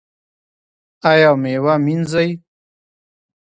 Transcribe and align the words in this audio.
ایا 1.11 1.31
میوه 1.41 1.75
مینځئ؟ 1.85 2.29